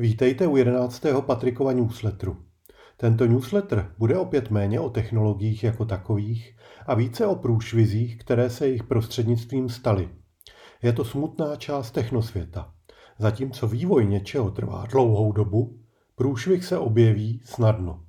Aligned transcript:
Vítejte 0.00 0.46
u 0.46 0.56
jedenáctého 0.56 1.22
Patrikova 1.22 1.72
newsletteru. 1.72 2.36
Tento 2.96 3.26
newsletter 3.26 3.94
bude 3.98 4.18
opět 4.18 4.50
méně 4.50 4.80
o 4.80 4.90
technologiích 4.90 5.64
jako 5.64 5.84
takových 5.84 6.56
a 6.86 6.94
více 6.94 7.26
o 7.26 7.34
průšvizích, 7.34 8.18
které 8.18 8.50
se 8.50 8.66
jejich 8.66 8.82
prostřednictvím 8.82 9.68
staly. 9.68 10.08
Je 10.82 10.92
to 10.92 11.04
smutná 11.04 11.56
část 11.56 11.90
technosvěta. 11.90 12.72
Zatímco 13.18 13.68
vývoj 13.68 14.06
něčeho 14.06 14.50
trvá 14.50 14.86
dlouhou 14.90 15.32
dobu, 15.32 15.78
průšvih 16.14 16.64
se 16.64 16.78
objeví 16.78 17.40
snadno. 17.44 18.04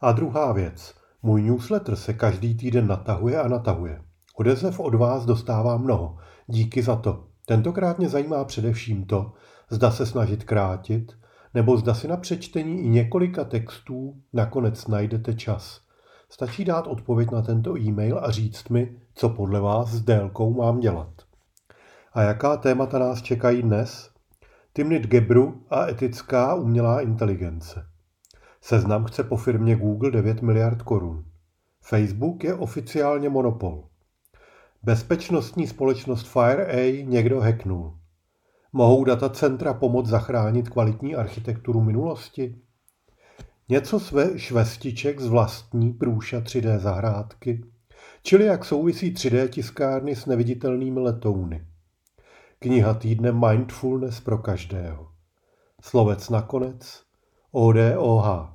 A 0.00 0.12
druhá 0.12 0.52
věc. 0.52 0.94
Můj 1.22 1.42
newsletter 1.42 1.96
se 1.96 2.14
každý 2.14 2.54
týden 2.54 2.86
natahuje 2.86 3.40
a 3.40 3.48
natahuje. 3.48 4.02
Odezev 4.34 4.80
od 4.80 4.94
vás 4.94 5.24
dostává 5.24 5.76
mnoho. 5.76 6.16
Díky 6.46 6.82
za 6.82 6.96
to. 6.96 7.24
Tentokrát 7.46 7.98
mě 7.98 8.08
zajímá 8.08 8.44
především 8.44 9.04
to, 9.04 9.32
zda 9.70 9.90
se 9.90 10.06
snažit 10.06 10.44
krátit, 10.44 11.12
nebo 11.54 11.76
zda 11.76 11.94
si 11.94 12.08
na 12.08 12.16
přečtení 12.16 12.80
i 12.80 12.88
několika 12.88 13.44
textů 13.44 14.16
nakonec 14.32 14.86
najdete 14.86 15.34
čas. 15.34 15.80
Stačí 16.30 16.64
dát 16.64 16.86
odpověď 16.86 17.30
na 17.30 17.42
tento 17.42 17.78
e-mail 17.78 18.18
a 18.22 18.30
říct 18.30 18.68
mi, 18.68 18.96
co 19.14 19.28
podle 19.28 19.60
vás 19.60 19.88
s 19.88 20.00
délkou 20.00 20.54
mám 20.54 20.80
dělat. 20.80 21.12
A 22.12 22.22
jaká 22.22 22.56
témata 22.56 22.98
nás 22.98 23.22
čekají 23.22 23.62
dnes? 23.62 24.10
Timnit 24.72 25.06
Gebru 25.06 25.66
a 25.70 25.88
etická 25.88 26.54
umělá 26.54 27.00
inteligence. 27.00 27.86
Seznam 28.60 29.04
chce 29.04 29.24
po 29.24 29.36
firmě 29.36 29.76
Google 29.76 30.10
9 30.10 30.42
miliard 30.42 30.82
korun. 30.82 31.24
Facebook 31.80 32.44
je 32.44 32.54
oficiálně 32.54 33.28
monopol. 33.28 33.84
Bezpečnostní 34.82 35.66
společnost 35.66 36.26
FireA 36.26 37.04
někdo 37.04 37.40
hacknul. 37.40 37.97
Mohou 38.72 39.04
datacentra 39.04 39.74
pomoct 39.74 40.06
zachránit 40.06 40.68
kvalitní 40.68 41.14
architekturu 41.14 41.80
minulosti? 41.80 42.58
Něco 43.68 44.00
své 44.00 44.38
švestiček 44.38 45.20
z 45.20 45.26
vlastní 45.26 45.92
průša 45.92 46.40
3D 46.40 46.78
zahrádky? 46.78 47.64
Čili 48.22 48.44
jak 48.44 48.64
souvisí 48.64 49.14
3D 49.14 49.48
tiskárny 49.48 50.16
s 50.16 50.26
neviditelnými 50.26 51.00
letouny? 51.00 51.66
Kniha 52.58 52.94
týdne 52.94 53.32
Mindfulness 53.32 54.20
pro 54.20 54.38
každého. 54.38 55.08
Slovec 55.82 56.28
nakonec 56.28 57.02
ODOH. 57.50 58.54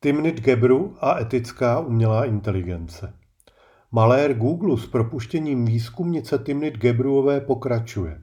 Timnit 0.00 0.40
Gebru 0.40 0.96
a 1.00 1.20
etická 1.20 1.80
umělá 1.80 2.24
inteligence. 2.24 3.14
Malér 3.96 4.34
Google 4.34 4.78
s 4.78 4.86
propuštěním 4.86 5.64
výzkumnice 5.64 6.38
Timnit 6.38 6.78
Gebruové 6.78 7.40
pokračuje. 7.40 8.20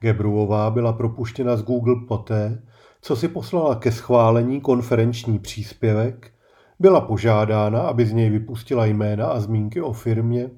Gebruová 0.00 0.70
byla 0.70 0.92
propuštěna 0.92 1.56
z 1.56 1.62
Google 1.62 1.94
poté, 2.08 2.62
co 3.00 3.16
si 3.16 3.28
poslala 3.28 3.74
ke 3.74 3.92
schválení 3.92 4.60
konferenční 4.60 5.38
příspěvek, 5.38 6.32
byla 6.78 7.00
požádána, 7.00 7.80
aby 7.80 8.06
z 8.06 8.12
něj 8.12 8.30
vypustila 8.30 8.86
jména 8.86 9.26
a 9.26 9.40
zmínky 9.40 9.80
o 9.82 9.92
firmě, 9.92 10.50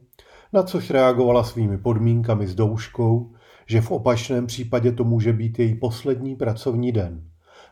na 0.53 0.63
což 0.63 0.91
reagovala 0.91 1.45
svými 1.45 1.79
podmínkami 1.79 2.47
s 2.47 2.55
douškou, 2.55 3.33
že 3.67 3.81
v 3.81 3.91
opačném 3.91 4.47
případě 4.47 4.93
to 4.93 5.05
může 5.05 5.33
být 5.33 5.59
její 5.59 5.75
poslední 5.75 6.37
pracovní 6.37 6.93
den. 6.93 7.25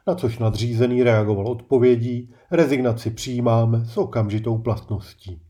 Na 0.07 0.15
což 0.15 0.39
nadřízený 0.39 1.03
reagoval 1.03 1.49
odpovědí, 1.49 2.35
rezignaci 2.51 3.11
přijímáme 3.11 3.85
s 3.85 3.97
okamžitou 3.97 4.59
platností. 4.59 5.41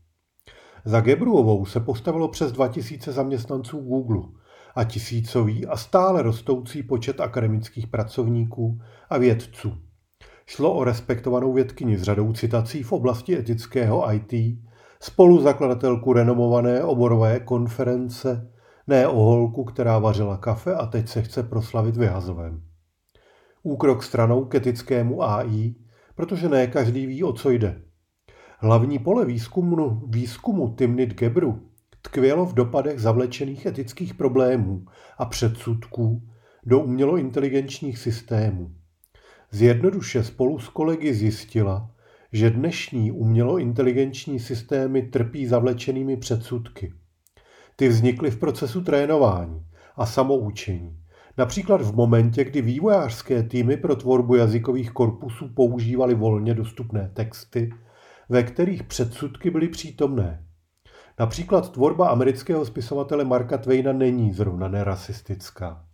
Za 0.87 1.01
Gebruovou 1.01 1.65
se 1.65 1.79
postavilo 1.79 2.27
přes 2.27 2.51
2000 2.51 3.11
zaměstnanců 3.11 3.79
Google 3.79 4.21
a 4.75 4.83
tisícový 4.83 5.65
a 5.65 5.77
stále 5.77 6.21
rostoucí 6.21 6.83
počet 6.83 7.19
akademických 7.19 7.87
pracovníků 7.87 8.81
a 9.09 9.17
vědců. 9.17 9.73
Šlo 10.45 10.73
o 10.73 10.83
respektovanou 10.83 11.53
vědkyni 11.53 11.97
s 11.97 12.03
řadou 12.03 12.33
citací 12.33 12.83
v 12.83 12.91
oblasti 12.91 13.37
etického 13.37 14.13
IT, 14.13 14.59
spoluzakladatelku 14.99 16.13
renomované 16.13 16.83
oborové 16.83 17.39
konference, 17.39 18.51
ne 18.87 19.07
o 19.07 19.23
holku, 19.23 19.63
která 19.63 19.99
vařila 19.99 20.37
kafe 20.37 20.75
a 20.75 20.85
teď 20.85 21.07
se 21.07 21.21
chce 21.21 21.43
proslavit 21.43 21.97
vyhazovem. 21.97 22.61
Úkrok 23.63 24.03
stranou 24.03 24.45
k 24.45 24.55
etickému 24.55 25.23
AI, 25.23 25.75
protože 26.15 26.49
ne 26.49 26.67
každý 26.67 27.05
ví, 27.05 27.23
o 27.23 27.33
co 27.33 27.49
jde. 27.49 27.81
Hlavní 28.59 28.99
pole 28.99 29.25
výzkumu, 29.25 30.01
výzkumu 30.07 30.75
Timnit 30.77 31.13
Gebru 31.13 31.61
tkvělo 32.01 32.45
v 32.45 32.53
dopadech 32.53 32.99
zavlečených 32.99 33.65
etických 33.65 34.13
problémů 34.13 34.85
a 35.17 35.25
předsudků 35.25 36.21
do 36.65 36.79
umělointeligenčních 36.79 37.97
systémů. 37.97 38.71
Zjednoduše 39.51 40.23
spolu 40.23 40.59
s 40.59 40.69
kolegy 40.69 41.13
zjistila, 41.13 41.91
že 42.31 42.49
dnešní 42.49 43.11
umělointeligenční 43.11 44.39
systémy 44.39 45.01
trpí 45.01 45.47
zavlečenými 45.47 46.17
předsudky. 46.17 46.93
Ty 47.75 47.87
vznikly 47.87 48.31
v 48.31 48.37
procesu 48.37 48.81
trénování 48.81 49.65
a 49.95 50.05
samoučení. 50.05 50.99
Například 51.37 51.81
v 51.81 51.95
momentě, 51.95 52.43
kdy 52.43 52.61
vývojářské 52.61 53.43
týmy 53.43 53.77
pro 53.77 53.95
tvorbu 53.95 54.35
jazykových 54.35 54.91
korpusů 54.91 55.49
používaly 55.53 56.15
volně 56.15 56.53
dostupné 56.53 57.11
texty, 57.13 57.69
ve 58.29 58.43
kterých 58.43 58.83
předsudky 58.83 59.49
byly 59.49 59.67
přítomné. 59.67 60.45
Například 61.19 61.71
tvorba 61.71 62.09
amerického 62.09 62.65
spisovatele 62.65 63.25
Marka 63.25 63.57
Twaina 63.57 63.93
není 63.93 64.33
zrovna 64.33 64.67
nerasistická. 64.67 65.85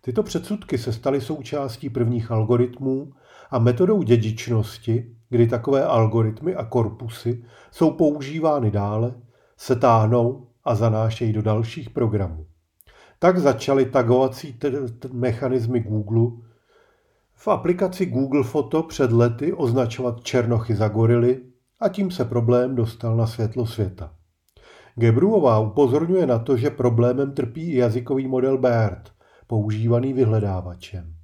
Tyto 0.00 0.22
předsudky 0.22 0.78
se 0.78 0.92
staly 0.92 1.20
součástí 1.20 1.90
prvních 1.90 2.30
algoritmů 2.30 3.12
a 3.50 3.58
metodou 3.58 4.02
dědičnosti, 4.02 5.16
kdy 5.28 5.46
takové 5.46 5.84
algoritmy 5.84 6.54
a 6.54 6.64
korpusy 6.64 7.44
jsou 7.70 7.90
používány 7.90 8.70
dále, 8.70 9.14
se 9.56 9.76
táhnou 9.76 10.46
a 10.64 10.74
zanášejí 10.74 11.32
do 11.32 11.42
dalších 11.42 11.90
programů. 11.90 12.46
Tak 13.18 13.38
začaly 13.38 13.86
tagovací 13.86 14.58
mechanismy 15.12 15.80
Google 15.80 16.30
v 17.34 17.48
aplikaci 17.48 18.06
Google 18.06 18.44
Foto 18.44 18.82
před 18.82 19.12
lety 19.12 19.52
označovat 19.52 20.24
černochy 20.24 20.74
za 20.74 20.88
gorily 20.88 21.40
a 21.80 21.88
tím 21.88 22.10
se 22.10 22.24
problém 22.24 22.74
dostal 22.74 23.16
na 23.16 23.26
světlo 23.26 23.66
světa. 23.66 24.14
Gebruová 24.94 25.58
upozorňuje 25.58 26.26
na 26.26 26.38
to, 26.38 26.56
že 26.56 26.70
problémem 26.70 27.32
trpí 27.32 27.72
i 27.72 27.76
jazykový 27.76 28.28
model 28.28 28.58
BERT, 28.58 29.12
používaný 29.46 30.12
vyhledávačem. 30.12 31.14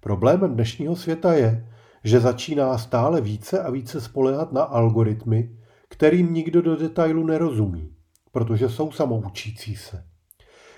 Problémem 0.00 0.54
dnešního 0.54 0.96
světa 0.96 1.32
je, 1.32 1.68
že 2.04 2.20
začíná 2.20 2.78
stále 2.78 3.20
více 3.20 3.62
a 3.62 3.70
více 3.70 4.00
spolehat 4.00 4.52
na 4.52 4.62
algoritmy, 4.62 5.56
kterým 5.88 6.34
nikdo 6.34 6.62
do 6.62 6.76
detailu 6.76 7.26
nerozumí, 7.26 7.94
protože 8.32 8.68
jsou 8.68 8.92
samoučící 8.92 9.76
se. 9.76 10.04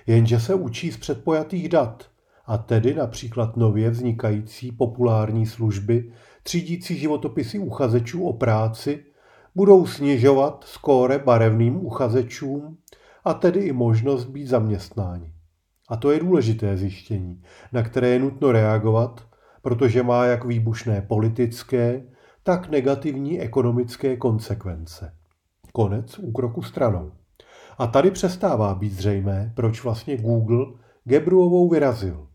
Jenže 0.06 0.40
se 0.40 0.54
učí 0.54 0.92
z 0.92 0.96
předpojatých 0.96 1.68
dat, 1.68 2.12
a 2.46 2.58
tedy 2.58 2.94
například 2.94 3.56
nově 3.56 3.90
vznikající 3.90 4.72
populární 4.72 5.46
služby 5.46 6.12
třídící 6.42 6.96
životopisy 6.96 7.58
uchazečů 7.58 8.24
o 8.24 8.32
práci 8.32 9.04
budou 9.54 9.86
snižovat 9.86 10.64
skóre 10.68 11.18
barevným 11.18 11.86
uchazečům 11.86 12.78
a 13.24 13.34
tedy 13.34 13.60
i 13.60 13.72
možnost 13.72 14.24
být 14.24 14.46
zaměstnáni. 14.46 15.32
A 15.88 15.96
to 15.96 16.10
je 16.10 16.20
důležité 16.20 16.76
zjištění, 16.76 17.42
na 17.72 17.82
které 17.82 18.08
je 18.08 18.18
nutno 18.18 18.52
reagovat, 18.52 19.26
protože 19.62 20.02
má 20.02 20.24
jak 20.24 20.44
výbušné 20.44 21.02
politické, 21.02 22.02
tak 22.42 22.68
negativní 22.68 23.40
ekonomické 23.40 24.16
konsekvence. 24.16 25.14
Konec 25.72 26.18
úkroku 26.18 26.62
stranou. 26.62 27.12
A 27.78 27.86
tady 27.86 28.10
přestává 28.10 28.74
být 28.74 28.92
zřejmé, 28.92 29.52
proč 29.56 29.84
vlastně 29.84 30.16
Google 30.16 30.66
Gebruovou 31.04 31.68
vyrazil. 31.68 32.28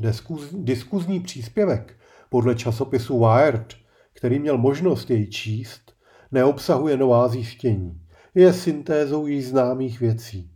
Diskuz, 0.00 0.54
diskuzní 0.54 1.20
příspěvek 1.20 1.96
podle 2.30 2.54
časopisu 2.54 3.18
Wired, 3.18 3.74
který 4.12 4.38
měl 4.38 4.58
možnost 4.58 5.10
jej 5.10 5.26
číst, 5.26 5.92
neobsahuje 6.32 6.96
nová 6.96 7.28
zjištění. 7.28 8.00
Je 8.34 8.52
syntézou 8.52 9.26
již 9.26 9.48
známých 9.48 10.00
věcí. 10.00 10.50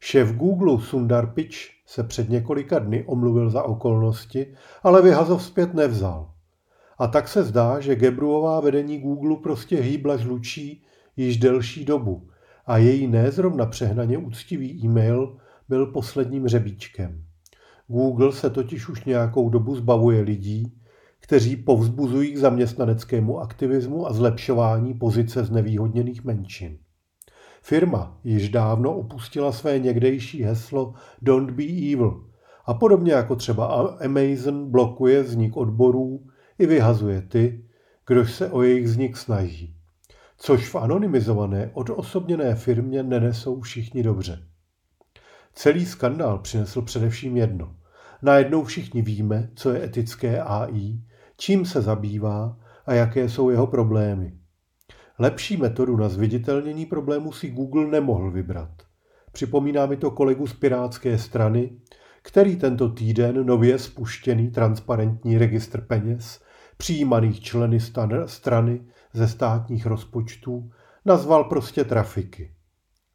Šéf 0.00 0.32
Google 0.32 0.80
Sundar 0.80 1.32
Pichai 1.34 1.74
se 1.86 2.04
před 2.04 2.28
několika 2.28 2.78
dny 2.78 3.04
omluvil 3.06 3.50
za 3.50 3.62
okolnosti, 3.62 4.54
ale 4.82 5.02
vyhazov 5.02 5.42
zpět 5.42 5.74
nevzal. 5.74 6.30
A 6.98 7.06
tak 7.06 7.28
se 7.28 7.42
zdá, 7.42 7.80
že 7.80 7.96
Gebruová 7.96 8.60
vedení 8.60 8.98
Google 8.98 9.36
prostě 9.42 9.80
hýbla 9.80 10.16
žlučí 10.16 10.84
již 11.16 11.36
delší 11.36 11.84
dobu 11.84 12.28
a 12.66 12.78
její 12.78 13.06
nezrovna 13.06 13.66
přehnaně 13.66 14.18
úctivý 14.18 14.84
e-mail 14.84 15.36
byl 15.68 15.86
posledním 15.86 16.48
řebíčkem. 16.48 17.24
Google 17.88 18.32
se 18.32 18.50
totiž 18.50 18.88
už 18.88 19.04
nějakou 19.04 19.48
dobu 19.48 19.76
zbavuje 19.76 20.20
lidí, 20.20 20.72
kteří 21.24 21.56
povzbuzují 21.56 22.32
k 22.32 22.38
zaměstnaneckému 22.38 23.40
aktivismu 23.40 24.06
a 24.06 24.12
zlepšování 24.12 24.94
pozice 24.94 25.44
znevýhodněných 25.44 26.24
menšin. 26.24 26.78
Firma 27.62 28.20
již 28.24 28.48
dávno 28.48 28.96
opustila 28.96 29.52
své 29.52 29.78
někdejší 29.78 30.42
heslo 30.42 30.94
Don't 31.22 31.50
be 31.50 31.64
evil 31.64 32.24
A 32.66 32.74
podobně 32.74 33.12
jako 33.12 33.36
třeba 33.36 33.66
Amazon 34.04 34.70
blokuje 34.70 35.22
vznik 35.22 35.56
odborů 35.56 36.26
i 36.58 36.66
vyhazuje 36.66 37.22
ty, 37.22 37.64
kdož 38.06 38.32
se 38.32 38.50
o 38.50 38.62
jejich 38.62 38.84
vznik 38.84 39.16
snaží. 39.16 39.76
Což 40.38 40.68
v 40.68 40.76
anonymizované, 40.76 41.70
odosobněné 41.74 42.54
firmě 42.54 43.02
nenesou 43.02 43.60
všichni 43.60 44.02
dobře. 44.02 44.42
Celý 45.52 45.86
skandál 45.86 46.38
přinesl 46.38 46.82
především 46.82 47.36
jedno. 47.36 47.76
Najednou 48.22 48.64
všichni 48.64 49.02
víme, 49.02 49.50
co 49.54 49.70
je 49.70 49.84
etické 49.84 50.42
AI, 50.42 50.98
čím 51.36 51.66
se 51.66 51.82
zabývá 51.82 52.56
a 52.86 52.94
jaké 52.94 53.28
jsou 53.28 53.50
jeho 53.50 53.66
problémy. 53.66 54.32
Lepší 55.18 55.56
metodu 55.56 55.96
na 55.96 56.08
zviditelnění 56.08 56.86
problému 56.86 57.32
si 57.32 57.50
Google 57.50 57.86
nemohl 57.86 58.30
vybrat. 58.30 58.70
Připomíná 59.32 59.86
mi 59.86 59.96
to 59.96 60.10
kolegu 60.10 60.46
z 60.46 60.52
Pirátské 60.52 61.18
strany, 61.18 61.70
který 62.22 62.56
tento 62.56 62.88
týden 62.88 63.46
nově 63.46 63.78
spuštěný 63.78 64.50
transparentní 64.50 65.38
registr 65.38 65.80
peněz, 65.80 66.40
přijímaných 66.76 67.40
členy 67.40 67.78
strany 68.26 68.80
ze 69.12 69.28
státních 69.28 69.86
rozpočtů, 69.86 70.70
nazval 71.04 71.44
prostě 71.44 71.84
trafiky. 71.84 72.54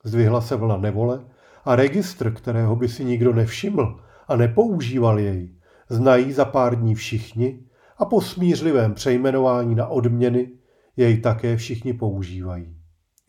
Zdvihla 0.03 0.41
se 0.41 0.55
vlna 0.55 0.77
nevole 0.77 1.25
a 1.65 1.75
registr, 1.75 2.33
kterého 2.33 2.75
by 2.75 2.89
si 2.89 3.05
nikdo 3.05 3.33
nevšiml 3.33 3.99
a 4.27 4.35
nepoužíval 4.35 5.19
jej, 5.19 5.55
znají 5.89 6.31
za 6.31 6.45
pár 6.45 6.75
dní 6.75 6.95
všichni 6.95 7.68
a 7.99 8.05
po 8.05 8.21
smířlivém 8.21 8.93
přejmenování 8.93 9.75
na 9.75 9.87
odměny 9.87 10.51
jej 10.97 11.17
také 11.17 11.57
všichni 11.57 11.93
používají. 11.93 12.75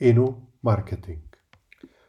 Inu 0.01 0.47
marketing. 0.63 1.23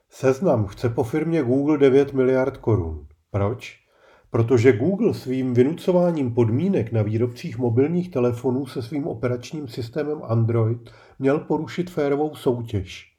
Seznam 0.09 0.65
chce 0.65 0.89
po 0.89 1.03
firmě 1.03 1.43
Google 1.43 1.77
9 1.77 2.13
miliard 2.13 2.57
korun. 2.57 3.07
Proč? 3.31 3.79
Protože 4.29 4.77
Google 4.77 5.13
svým 5.13 5.53
vynucováním 5.53 6.33
podmínek 6.33 6.91
na 6.91 7.01
výrobcích 7.01 7.57
mobilních 7.57 8.11
telefonů 8.11 8.65
se 8.65 8.81
svým 8.81 9.07
operačním 9.07 9.67
systémem 9.67 10.21
Android 10.23 10.91
měl 11.19 11.39
porušit 11.39 11.89
férovou 11.89 12.35
soutěž. 12.35 13.11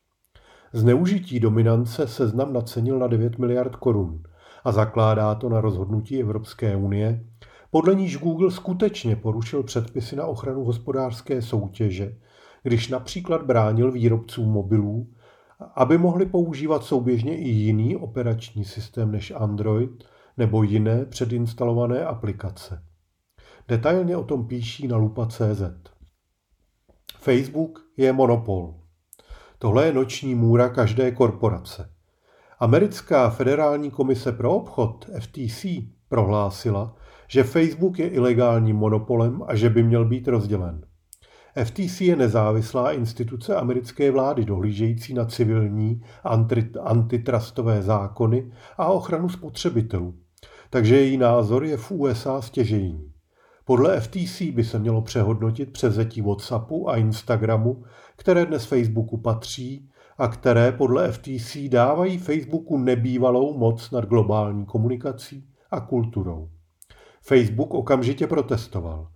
Zneužití 0.73 1.41
dominance 1.41 2.07
seznam 2.07 2.53
nacenil 2.53 2.99
na 2.99 3.07
9 3.07 3.39
miliard 3.39 3.77
korun 3.77 4.23
a 4.65 4.73
zakládá 4.73 5.35
to 5.35 5.49
na 5.49 5.61
rozhodnutí 5.61 6.21
Evropské 6.21 6.77
unie, 6.77 7.25
podle 7.73 7.95
níž 7.95 8.19
Google 8.19 8.51
skutečně 8.51 9.17
porušil 9.17 9.63
předpisy 9.63 10.17
na 10.17 10.27
ochranu 10.27 10.65
hospodářské 10.65 11.43
soutěže, 11.43 12.17
když 12.63 12.89
například 12.89 13.43
bránil 13.43 13.93
výrobcům 13.93 14.49
mobilů, 14.49 15.13
aby 15.77 15.99
mohli 15.99 16.27
používat 16.27 16.85
souběžně 16.85 17.39
i 17.39 17.49
jiný 17.49 17.97
operační 17.97 18.65
systém 18.65 19.13
než 19.13 19.33
Android 19.37 20.05
nebo 20.37 20.63
jiné 20.63 21.05
předinstalované 21.05 22.05
aplikace. 22.05 22.83
Detailně 23.69 24.17
o 24.17 24.25
tom 24.25 24.47
píší 24.47 24.89
na 24.89 24.97
lupa.cz. 24.97 25.63
Facebook 27.19 27.81
je 27.97 28.13
monopol. 28.13 28.75
Tohle 29.59 29.87
je 29.87 29.93
noční 29.93 30.35
můra 30.35 30.69
každé 30.69 31.11
korporace. 31.11 31.91
Americká 32.59 33.31
federální 33.31 33.91
komise 33.91 34.33
pro 34.33 34.53
obchod 34.55 35.11
FTC 35.21 35.67
prohlásila, 36.09 36.97
že 37.33 37.45
Facebook 37.45 37.99
je 37.99 38.09
ilegálním 38.09 38.77
monopolem 38.77 39.43
a 39.47 39.55
že 39.55 39.71
by 39.71 39.83
měl 39.83 40.05
být 40.05 40.29
rozdělen. 40.29 40.81
FTC 41.65 42.01
je 42.01 42.17
nezávislá 42.17 42.93
instituce 42.93 43.57
americké 43.57 44.11
vlády 44.11 44.45
dohlížející 44.45 45.15
na 45.15 45.25
civilní 45.25 46.03
antitrustové 46.83 47.83
zákony 47.83 48.53
a 48.79 48.87
ochranu 48.87 49.29
spotřebitelů, 49.29 50.15
takže 50.71 50.97
její 50.97 51.17
názor 51.17 51.65
je 51.65 51.77
v 51.77 51.91
USA 51.91 52.41
stěžejní. 52.43 53.13
Podle 53.65 54.01
FTC 54.01 54.43
by 54.43 54.65
se 54.65 54.79
mělo 54.79 55.03
přehodnotit 55.03 55.73
převzetí 55.73 56.21
WhatsAppu 56.21 56.91
a 56.91 56.97
Instagramu, 56.97 57.85
které 58.17 58.47
dnes 58.47 58.65
Facebooku 58.65 59.17
patří 59.17 59.89
a 60.19 60.29
které 60.29 60.73
podle 60.73 61.13
FTC 61.13 61.57
dávají 61.69 62.19
Facebooku 62.19 62.79
nebývalou 62.79 63.59
moc 63.59 63.91
nad 63.91 64.05
globální 64.05 64.67
komunikací 64.67 65.49
a 65.71 65.81
kulturou. 65.81 66.49
Facebook 67.23 67.75
okamžitě 67.75 68.27
protestoval. 68.27 69.09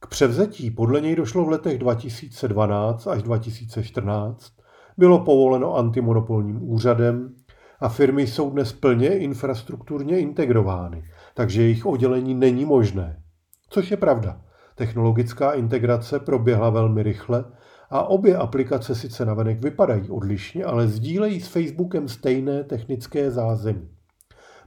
K 0.00 0.06
převzetí 0.06 0.70
podle 0.70 1.00
něj 1.00 1.16
došlo 1.16 1.44
v 1.44 1.48
letech 1.48 1.78
2012 1.78 3.06
až 3.06 3.22
2014, 3.22 4.52
bylo 4.96 5.24
povoleno 5.24 5.76
antimonopolním 5.76 6.70
úřadem 6.70 7.34
a 7.80 7.88
firmy 7.88 8.26
jsou 8.26 8.50
dnes 8.50 8.72
plně 8.72 9.18
infrastrukturně 9.18 10.18
integrovány, 10.18 11.04
takže 11.34 11.62
jejich 11.62 11.86
oddělení 11.86 12.34
není 12.34 12.64
možné. 12.64 13.22
Což 13.70 13.90
je 13.90 13.96
pravda. 13.96 14.40
Technologická 14.74 15.52
integrace 15.52 16.20
proběhla 16.20 16.70
velmi 16.70 17.02
rychle 17.02 17.44
a 17.90 18.02
obě 18.02 18.36
aplikace 18.36 18.94
sice 18.94 19.24
navenek 19.24 19.62
vypadají 19.62 20.10
odlišně, 20.10 20.64
ale 20.64 20.88
sdílejí 20.88 21.40
s 21.40 21.48
Facebookem 21.48 22.08
stejné 22.08 22.64
technické 22.64 23.30
zázemí. 23.30 23.88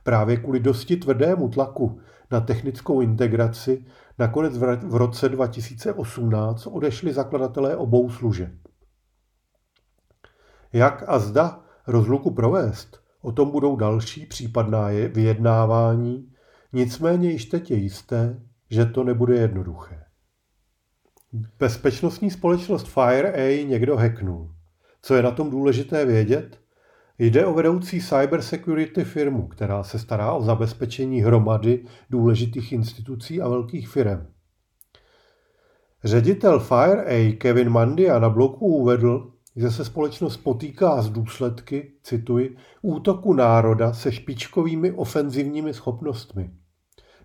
Právě 0.03 0.37
kvůli 0.37 0.59
dosti 0.59 0.97
tvrdému 0.97 1.49
tlaku 1.49 1.99
na 2.31 2.41
technickou 2.41 3.01
integraci 3.01 3.85
nakonec 4.19 4.57
v 4.83 4.95
roce 4.95 5.29
2018 5.29 6.67
odešli 6.67 7.13
zakladatelé 7.13 7.75
obou 7.75 8.09
služeb. 8.09 8.51
Jak 10.73 11.03
a 11.07 11.19
zda 11.19 11.63
rozluku 11.87 12.31
provést, 12.31 13.01
o 13.21 13.31
tom 13.31 13.51
budou 13.51 13.75
další 13.75 14.25
případná 14.25 14.87
vyjednávání, 14.87 16.33
nicméně 16.73 17.31
již 17.31 17.45
teď 17.45 17.71
je 17.71 17.77
jisté, 17.77 18.41
že 18.69 18.85
to 18.85 19.03
nebude 19.03 19.35
jednoduché. 19.35 20.03
Bezpečnostní 21.59 22.31
společnost 22.31 22.87
FireA 22.87 23.65
někdo 23.65 23.97
hacknul. 23.97 24.55
Co 25.01 25.15
je 25.15 25.23
na 25.23 25.31
tom 25.31 25.49
důležité 25.49 26.05
vědět? 26.05 26.59
Jde 27.19 27.45
o 27.45 27.53
vedoucí 27.53 28.01
cybersecurity 28.01 29.03
firmu, 29.03 29.47
která 29.47 29.83
se 29.83 29.99
stará 29.99 30.33
o 30.33 30.43
zabezpečení 30.43 31.21
hromady 31.21 31.85
důležitých 32.09 32.71
institucí 32.71 33.41
a 33.41 33.49
velkých 33.49 33.89
firm. 33.89 34.27
Ředitel 36.03 36.59
FireA 36.59 37.35
Kevin 37.37 37.69
Mandia 37.69 38.19
na 38.19 38.29
bloku 38.29 38.65
uvedl, 38.65 39.31
že 39.55 39.71
se 39.71 39.85
společnost 39.85 40.37
potýká 40.37 41.01
s 41.01 41.09
důsledky, 41.09 41.93
cituji, 42.03 42.57
útoku 42.81 43.33
národa 43.33 43.93
se 43.93 44.11
špičkovými 44.11 44.91
ofenzivními 44.91 45.73
schopnostmi. 45.73 46.51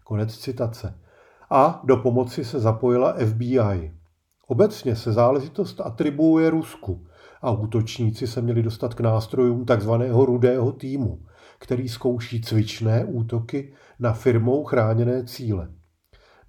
Konec 0.04 0.38
citace. 0.38 1.00
A 1.50 1.80
do 1.84 1.96
pomoci 1.96 2.44
se 2.44 2.60
zapojila 2.60 3.12
FBI. 3.12 3.92
Obecně 4.46 4.96
se 4.96 5.12
záležitost 5.12 5.80
atribuuje 5.80 6.50
Rusku 6.50 7.06
a 7.42 7.50
útočníci 7.50 8.26
se 8.26 8.42
měli 8.42 8.62
dostat 8.62 8.94
k 8.94 9.00
nástrojům 9.00 9.64
takzvaného 9.64 10.24
rudého 10.26 10.72
týmu, 10.72 11.22
který 11.58 11.88
zkouší 11.88 12.40
cvičné 12.40 13.04
útoky 13.04 13.72
na 13.98 14.12
firmou 14.12 14.64
chráněné 14.64 15.24
cíle. 15.24 15.68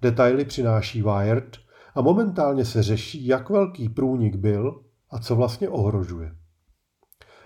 Detaily 0.02 0.44
přináší 0.44 1.02
Wired 1.02 1.56
a 1.94 2.00
momentálně 2.00 2.64
se 2.64 2.82
řeší, 2.82 3.26
jak 3.26 3.50
velký 3.50 3.88
průnik 3.88 4.36
byl 4.36 4.80
a 5.10 5.18
co 5.18 5.36
vlastně 5.36 5.68
ohrožuje. 5.68 6.32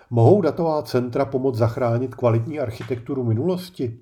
Mohou 0.09 0.41
datová 0.41 0.81
centra 0.81 1.25
pomoct 1.25 1.55
zachránit 1.55 2.15
kvalitní 2.15 2.59
architekturu 2.59 3.23
minulosti? 3.23 3.99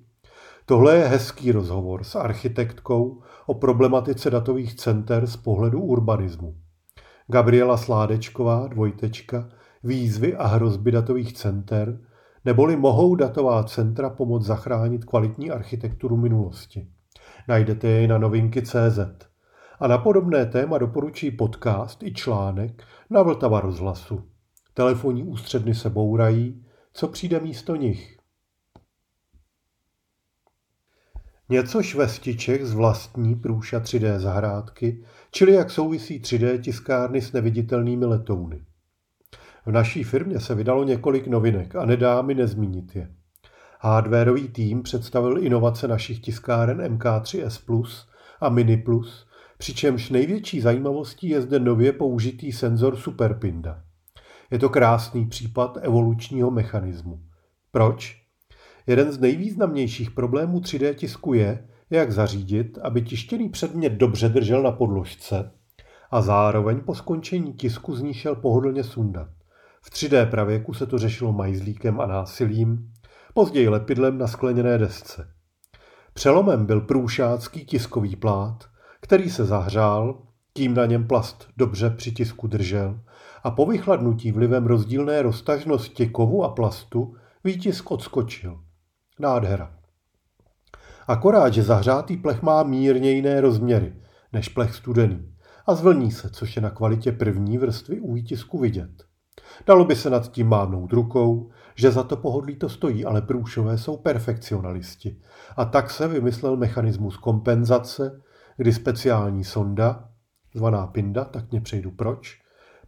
Tohle 0.66 0.96
je 0.96 1.06
hezký 1.06 1.52
rozhovor 1.52 2.04
s 2.04 2.14
architektkou 2.14 3.22
o 3.46 3.54
problematice 3.54 4.30
datových 4.30 4.74
center 4.74 5.26
z 5.26 5.36
pohledu 5.36 5.82
urbanismu. 5.82 6.56
Gabriela 7.30 7.76
Sládečková, 7.76 8.68
dvojtečka, 8.68 9.48
výzvy 9.84 10.36
a 10.36 10.46
hrozby 10.46 10.92
datových 10.92 11.32
center, 11.32 12.00
neboli 12.44 12.76
mohou 12.76 13.14
datová 13.14 13.64
centra 13.64 14.10
pomoct 14.10 14.44
zachránit 14.44 15.04
kvalitní 15.04 15.50
architekturu 15.50 16.16
minulosti. 16.16 16.88
Najdete 17.48 17.88
jej 17.88 18.06
na 18.08 18.18
novinky 18.18 18.62
CZ. 18.62 18.98
A 19.80 19.86
na 19.86 19.98
podobné 19.98 20.46
téma 20.46 20.78
doporučí 20.78 21.30
podcast 21.30 22.02
i 22.02 22.14
článek 22.14 22.84
na 23.10 23.22
Vltava 23.22 23.60
rozhlasu. 23.60 24.22
Telefonní 24.74 25.22
ústředny 25.22 25.74
se 25.74 25.90
bourají, 25.90 26.64
co 26.92 27.08
přijde 27.08 27.40
místo 27.40 27.76
nich. 27.76 28.17
Něco 31.50 31.82
švestiček 31.82 32.64
z 32.64 32.74
vlastní 32.74 33.34
průša 33.34 33.80
3D 33.80 34.18
zahrádky, 34.18 35.04
čili 35.30 35.52
jak 35.52 35.70
souvisí 35.70 36.20
3D 36.20 36.60
tiskárny 36.60 37.22
s 37.22 37.32
neviditelnými 37.32 38.06
letouny. 38.06 38.62
V 39.66 39.72
naší 39.72 40.04
firmě 40.04 40.40
se 40.40 40.54
vydalo 40.54 40.84
několik 40.84 41.26
novinek 41.26 41.76
a 41.76 41.86
nedá 41.86 42.22
mi 42.22 42.34
nezmínit 42.34 42.96
je. 42.96 43.14
Hardwareový 43.80 44.48
tým 44.48 44.82
představil 44.82 45.44
inovace 45.44 45.88
našich 45.88 46.20
tiskáren 46.20 46.96
MK3S 46.96 47.64
Plus 47.66 48.08
a 48.40 48.48
Mini 48.48 48.76
Plus, 48.76 49.26
přičemž 49.58 50.10
největší 50.10 50.60
zajímavostí 50.60 51.28
je 51.28 51.42
zde 51.42 51.58
nově 51.58 51.92
použitý 51.92 52.52
senzor 52.52 52.96
Superpinda. 52.96 53.82
Je 54.50 54.58
to 54.58 54.68
krásný 54.68 55.26
případ 55.26 55.78
evolučního 55.80 56.50
mechanismu. 56.50 57.20
Proč? 57.70 58.27
Jeden 58.88 59.12
z 59.12 59.18
nejvýznamnějších 59.20 60.10
problémů 60.10 60.58
3D 60.58 60.94
tisku 60.94 61.34
je, 61.34 61.68
jak 61.90 62.12
zařídit, 62.12 62.78
aby 62.82 63.02
tištěný 63.02 63.48
předmět 63.48 63.92
dobře 63.92 64.28
držel 64.28 64.62
na 64.62 64.72
podložce 64.72 65.50
a 66.10 66.22
zároveň 66.22 66.80
po 66.80 66.94
skončení 66.94 67.52
tisku 67.52 67.94
z 67.94 68.02
ní 68.02 68.14
šel 68.14 68.34
pohodlně 68.34 68.84
sundat. 68.84 69.28
V 69.82 69.90
3D 69.90 70.30
pravěku 70.30 70.74
se 70.74 70.86
to 70.86 70.98
řešilo 70.98 71.32
majzlíkem 71.32 72.00
a 72.00 72.06
násilím, 72.06 72.92
později 73.34 73.68
lepidlem 73.68 74.18
na 74.18 74.26
skleněné 74.26 74.78
desce. 74.78 75.28
Přelomem 76.14 76.66
byl 76.66 76.80
průšácký 76.80 77.64
tiskový 77.64 78.16
plát, 78.16 78.64
který 79.00 79.30
se 79.30 79.44
zahřál, 79.44 80.22
tím 80.54 80.74
na 80.74 80.86
něm 80.86 81.06
plast 81.06 81.48
dobře 81.56 81.90
při 81.90 82.12
tisku 82.12 82.46
držel 82.46 83.00
a 83.42 83.50
po 83.50 83.66
vychladnutí 83.66 84.32
vlivem 84.32 84.66
rozdílné 84.66 85.22
roztažnosti 85.22 86.06
kovu 86.06 86.44
a 86.44 86.48
plastu 86.48 87.16
výtisk 87.44 87.90
odskočil. 87.90 88.67
Nádhera. 89.18 89.74
Akorát, 91.08 91.54
že 91.54 91.62
zahřátý 91.62 92.16
plech 92.16 92.42
má 92.42 92.62
mírně 92.62 93.10
jiné 93.10 93.40
rozměry 93.40 93.94
než 94.32 94.48
plech 94.48 94.74
studený 94.74 95.34
a 95.66 95.74
zvlní 95.74 96.10
se, 96.10 96.30
což 96.30 96.56
je 96.56 96.62
na 96.62 96.70
kvalitě 96.70 97.12
první 97.12 97.58
vrstvy 97.58 98.00
u 98.00 98.12
výtisku 98.12 98.58
vidět. 98.58 99.04
Dalo 99.66 99.84
by 99.84 99.96
se 99.96 100.10
nad 100.10 100.32
tím 100.32 100.48
mávnout 100.48 100.92
rukou, 100.92 101.50
že 101.74 101.90
za 101.90 102.02
to 102.02 102.16
pohodlí 102.16 102.56
to 102.56 102.68
stojí, 102.68 103.04
ale 103.04 103.22
průšové 103.22 103.78
jsou 103.78 103.96
perfekcionalisti. 103.96 105.20
A 105.56 105.64
tak 105.64 105.90
se 105.90 106.08
vymyslel 106.08 106.56
mechanismus 106.56 107.16
kompenzace, 107.16 108.22
kdy 108.56 108.72
speciální 108.72 109.44
sonda, 109.44 110.08
zvaná 110.54 110.86
pinda, 110.86 111.24
tak 111.24 111.50
mě 111.50 111.60
přejdu 111.60 111.90
proč, 111.90 112.40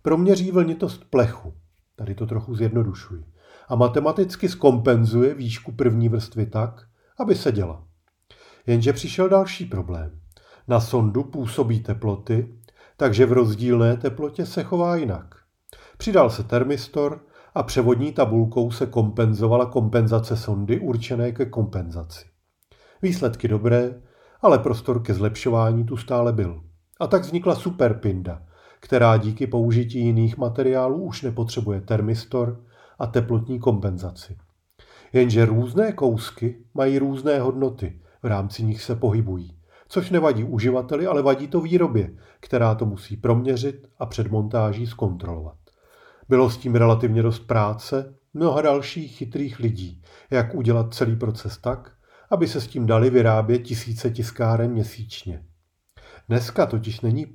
proměří 0.02 0.50
vlnitost 0.50 1.04
plechu. 1.10 1.54
Tady 1.96 2.14
to 2.14 2.26
trochu 2.26 2.54
zjednodušuji. 2.54 3.24
A 3.70 3.76
matematicky 3.76 4.48
skompenzuje 4.48 5.34
výšku 5.34 5.72
první 5.72 6.08
vrstvy 6.08 6.46
tak, 6.46 6.86
aby 7.18 7.34
se 7.34 7.52
děla. 7.52 7.84
Jenže 8.66 8.92
přišel 8.92 9.28
další 9.28 9.64
problém. 9.64 10.20
Na 10.68 10.80
sondu 10.80 11.22
působí 11.22 11.80
teploty, 11.80 12.54
takže 12.96 13.26
v 13.26 13.32
rozdílné 13.32 13.96
teplotě 13.96 14.46
se 14.46 14.64
chová 14.64 14.96
jinak. 14.96 15.34
Přidal 15.98 16.30
se 16.30 16.42
termistor 16.42 17.24
a 17.54 17.62
převodní 17.62 18.12
tabulkou 18.12 18.70
se 18.70 18.86
kompenzovala 18.86 19.66
kompenzace 19.66 20.36
sondy 20.36 20.80
určené 20.80 21.32
ke 21.32 21.46
kompenzaci. 21.46 22.24
Výsledky 23.02 23.48
dobré, 23.48 24.02
ale 24.42 24.58
prostor 24.58 25.02
ke 25.02 25.14
zlepšování 25.14 25.84
tu 25.84 25.96
stále 25.96 26.32
byl. 26.32 26.62
A 27.00 27.06
tak 27.06 27.22
vznikla 27.22 27.54
superpinda, 27.54 28.42
která 28.80 29.16
díky 29.16 29.46
použití 29.46 30.00
jiných 30.00 30.36
materiálů 30.36 31.02
už 31.02 31.22
nepotřebuje 31.22 31.80
termistor 31.80 32.64
a 33.00 33.06
teplotní 33.06 33.58
kompenzaci. 33.58 34.36
Jenže 35.12 35.44
různé 35.44 35.92
kousky 35.92 36.58
mají 36.74 36.98
různé 36.98 37.40
hodnoty, 37.40 38.00
v 38.22 38.26
rámci 38.26 38.62
nich 38.62 38.82
se 38.82 38.94
pohybují. 38.94 39.56
Což 39.88 40.10
nevadí 40.10 40.44
uživateli, 40.44 41.06
ale 41.06 41.22
vadí 41.22 41.48
to 41.48 41.60
výrobě, 41.60 42.10
která 42.40 42.74
to 42.74 42.86
musí 42.86 43.16
proměřit 43.16 43.88
a 43.98 44.06
před 44.06 44.30
montáží 44.30 44.86
zkontrolovat. 44.86 45.56
Bylo 46.28 46.50
s 46.50 46.56
tím 46.56 46.74
relativně 46.74 47.22
dost 47.22 47.38
práce, 47.38 48.14
mnoha 48.34 48.62
dalších 48.62 49.16
chytrých 49.16 49.58
lidí, 49.58 50.02
jak 50.30 50.54
udělat 50.54 50.94
celý 50.94 51.16
proces 51.16 51.58
tak, 51.58 51.92
aby 52.30 52.48
se 52.48 52.60
s 52.60 52.66
tím 52.66 52.86
dali 52.86 53.10
vyrábět 53.10 53.58
tisíce 53.58 54.10
tiskáren 54.10 54.70
měsíčně. 54.70 55.44
Dneska 56.28 56.66
totiž 56.66 57.00
není 57.00 57.26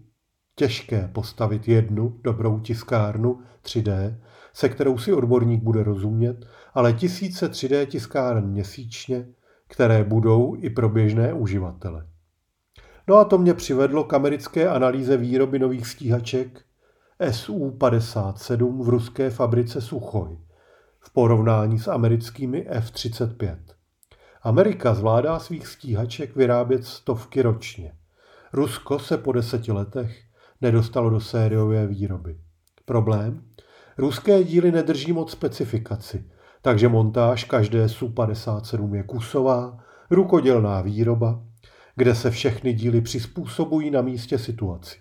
těžké 0.55 1.09
postavit 1.13 1.67
jednu 1.67 2.19
dobrou 2.23 2.59
tiskárnu 2.59 3.41
3D, 3.63 4.15
se 4.55 4.69
kterou 4.69 4.97
si 4.97 5.13
odborník 5.13 5.63
bude 5.63 5.83
rozumět, 5.83 6.45
ale 6.73 6.93
tisíce 6.93 7.51
3D 7.51 7.85
tiskáren 7.85 8.47
měsíčně, 8.47 9.27
které 9.67 10.03
budou 10.03 10.55
i 10.59 10.69
pro 10.69 10.89
běžné 10.89 11.33
uživatele. 11.33 12.07
No 13.07 13.15
a 13.15 13.25
to 13.25 13.37
mě 13.37 13.53
přivedlo 13.53 14.03
k 14.03 14.13
americké 14.13 14.69
analýze 14.69 15.17
výroby 15.17 15.59
nových 15.59 15.87
stíhaček 15.87 16.61
SU-57 17.19 18.83
v 18.83 18.89
ruské 18.89 19.29
fabrice 19.29 19.81
Suchoj 19.81 20.37
v 20.99 21.13
porovnání 21.13 21.79
s 21.79 21.87
americkými 21.87 22.65
F-35. 22.69 23.57
Amerika 24.41 24.93
zvládá 24.93 25.39
svých 25.39 25.67
stíhaček 25.67 26.35
vyrábět 26.35 26.85
stovky 26.85 27.41
ročně. 27.41 27.93
Rusko 28.53 28.99
se 28.99 29.17
po 29.17 29.31
deseti 29.31 29.71
letech 29.71 30.23
nedostalo 30.61 31.09
do 31.09 31.19
sériové 31.19 31.87
výroby. 31.87 32.37
Problém? 32.85 33.41
Ruské 33.97 34.43
díly 34.43 34.71
nedrží 34.71 35.13
moc 35.13 35.31
specifikaci, 35.31 36.25
takže 36.61 36.87
montáž 36.87 37.43
každé 37.43 37.89
Su-57 37.89 38.93
je 38.93 39.03
kusová, 39.03 39.77
rukodělná 40.09 40.81
výroba, 40.81 41.43
kde 41.95 42.15
se 42.15 42.31
všechny 42.31 42.73
díly 42.73 43.01
přizpůsobují 43.01 43.91
na 43.91 44.01
místě 44.01 44.37
situaci. 44.37 44.97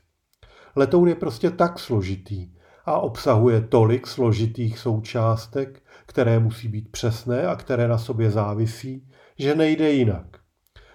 Letoun 0.77 1.09
je 1.09 1.15
prostě 1.15 1.51
tak 1.51 1.79
složitý 1.79 2.51
a 2.85 2.99
obsahuje 2.99 3.61
tolik 3.61 4.07
složitých 4.07 4.79
součástek, 4.79 5.83
které 6.07 6.39
musí 6.39 6.69
být 6.69 6.89
přesné 6.93 7.47
a 7.47 7.57
které 7.57 7.89
na 7.89 7.99
sobě 7.99 8.31
závisí, 8.31 9.09
že 9.39 9.55
nejde 9.55 9.93
jinak. 9.93 10.27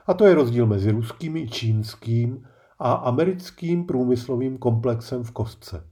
A 0.08 0.14
to 0.14 0.26
je 0.26 0.36
rozdíl 0.36 0.66
mezi 0.66 0.92
ruským 0.92 1.38
i 1.38 1.50
čínským 1.50 2.44
a 2.80 2.92
americkým 2.92 3.86
průmyslovým 3.86 4.58
komplexem 4.58 5.24
v 5.24 5.32
kostce. 5.32 5.84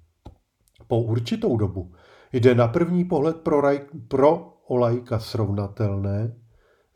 Po 0.87 1.01
určitou 1.01 1.57
dobu 1.57 1.93
jde 2.33 2.55
na 2.55 2.67
první 2.67 3.05
pohled 3.05 3.37
pro, 3.37 3.61
raj, 3.61 3.79
pro 4.07 4.57
olajka 4.67 5.19
srovnatelné 5.19 6.35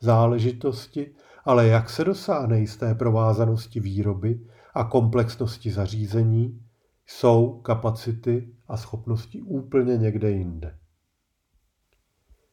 záležitosti, 0.00 1.14
ale 1.44 1.66
jak 1.66 1.90
se 1.90 2.04
dosáhne 2.04 2.60
jisté 2.60 2.94
provázanosti 2.94 3.80
výroby 3.80 4.40
a 4.74 4.84
komplexnosti 4.84 5.72
zařízení, 5.72 6.60
jsou 7.06 7.60
kapacity 7.60 8.48
a 8.68 8.76
schopnosti 8.76 9.42
úplně 9.42 9.96
někde 9.96 10.30
jinde. 10.30 10.78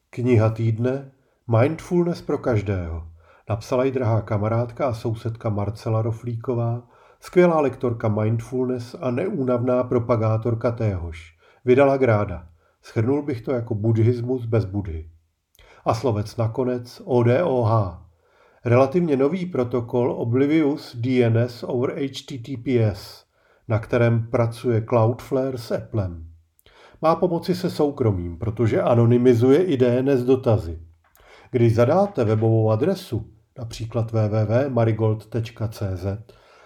Kniha 0.10 0.50
týdne 0.50 1.12
Mindfulness 1.58 2.22
pro 2.22 2.38
každého. 2.38 3.08
Napsala 3.50 3.84
ji 3.84 3.92
drahá 3.92 4.22
kamarádka 4.22 4.88
a 4.88 4.94
sousedka 4.94 5.50
Marcela 5.50 6.02
Roflíková, 6.02 6.88
skvělá 7.20 7.62
lektorka 7.62 8.08
mindfulness 8.08 8.96
a 9.02 9.12
neúnavná 9.12 9.84
propagátorka 9.84 10.72
téhož. 10.72 11.38
Vydala 11.66 11.98
Gráda. 11.98 12.49
Schrnul 12.84 13.22
bych 13.22 13.42
to 13.42 13.52
jako 13.52 13.76
buddhismus 13.76 14.46
bez 14.46 14.66
budhy. 14.66 15.10
A 15.86 15.94
slovec 15.94 16.38
nakonec 16.38 17.02
ODOH. 17.06 17.98
Relativně 18.66 19.18
nový 19.18 19.46
protokol 19.46 20.12
Oblivious 20.12 20.96
DNS 20.96 21.64
over 21.64 21.94
HTTPS, 21.96 23.26
na 23.68 23.80
kterém 23.80 24.28
pracuje 24.28 24.82
Cloudflare 24.82 25.58
s 25.58 25.72
Applem. 25.72 26.26
Má 27.02 27.16
pomoci 27.16 27.56
se 27.56 27.70
soukromím, 27.70 28.38
protože 28.38 28.82
anonymizuje 28.82 29.64
i 29.64 29.78
DNS 29.78 30.22
dotazy. 30.22 30.80
Když 31.52 31.76
zadáte 31.76 32.26
webovou 32.26 32.72
adresu, 32.72 33.30
například 33.58 34.12
www.marigold.cz, 34.12 36.06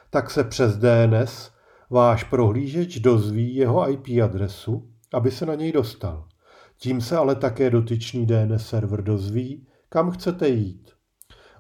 tak 0.10 0.30
se 0.30 0.44
přes 0.44 0.78
DNS 0.78 1.52
váš 1.90 2.24
prohlížeč 2.24 3.00
dozví 3.00 3.56
jeho 3.56 3.92
IP 3.92 4.08
adresu, 4.24 4.93
aby 5.14 5.32
se 5.32 5.46
na 5.46 5.56
něj 5.56 5.72
dostal. 5.72 6.26
Tím 6.78 7.02
se 7.02 7.18
ale 7.18 7.36
také 7.36 7.70
dotyčný 7.70 8.26
DNS 8.26 8.68
server 8.68 9.04
dozví, 9.04 9.68
kam 9.90 10.12
chcete 10.12 10.50
jít. 10.50 10.92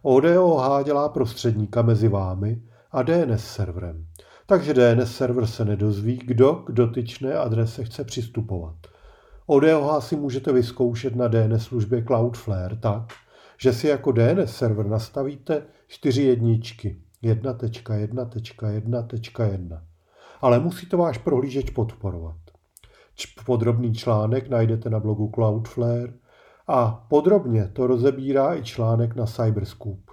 ODOH 0.01 0.83
dělá 0.83 1.09
prostředníka 1.09 1.81
mezi 1.81 2.07
vámi 2.07 2.61
a 2.91 3.03
DNS 3.03 3.45
serverem. 3.45 4.05
Takže 4.45 4.73
DNS 4.73 5.15
server 5.15 5.47
se 5.47 5.65
nedozví, 5.65 6.19
kdo 6.25 6.53
k 6.53 6.71
dotyčné 6.71 7.33
adrese 7.33 7.83
chce 7.83 8.03
přistupovat. 8.03 8.75
ODOH 9.45 10.03
si 10.03 10.15
můžete 10.15 10.53
vyzkoušet 10.53 11.15
na 11.15 11.27
DNS 11.27 11.63
službě 11.63 12.03
Cloudflare 12.03 12.75
tak, 12.75 13.03
že 13.57 13.73
si 13.73 13.87
jako 13.87 14.11
DNS 14.11 14.55
server 14.55 14.85
nastavíte 14.85 15.65
čtyři 15.87 16.23
jedničky 16.23 17.01
1.1.1.1. 17.23 19.81
Ale 20.41 20.59
musí 20.59 20.85
to 20.85 20.97
váš 20.97 21.17
prohlížeč 21.17 21.69
podporovat. 21.69 22.35
Podrobný 23.45 23.93
článek 23.93 24.49
najdete 24.49 24.89
na 24.89 24.99
blogu 24.99 25.31
Cloudflare 25.35 26.13
a 26.67 26.91
podrobně 26.91 27.67
to 27.67 27.87
rozebírá 27.87 28.55
i 28.55 28.63
článek 28.63 29.15
na 29.15 29.25
Cyberscoop. 29.25 30.11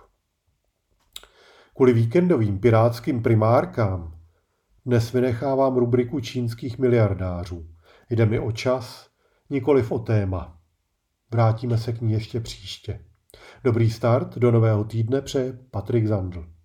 Kvůli 1.74 1.92
víkendovým 1.92 2.58
pirátským 2.58 3.22
primárkám 3.22 4.20
dnes 4.86 5.12
vynechávám 5.12 5.76
rubriku 5.76 6.20
čínských 6.20 6.78
miliardářů. 6.78 7.68
Jde 8.10 8.26
mi 8.26 8.38
o 8.38 8.52
čas, 8.52 9.08
nikoliv 9.50 9.92
o 9.92 9.98
téma. 9.98 10.58
Vrátíme 11.30 11.78
se 11.78 11.92
k 11.92 12.00
ní 12.00 12.12
ještě 12.12 12.40
příště. 12.40 13.04
Dobrý 13.64 13.90
start 13.90 14.38
do 14.38 14.50
nového 14.50 14.84
týdne 14.84 15.22
přeje 15.22 15.58
Patrik 15.70 16.06
Zandl. 16.06 16.59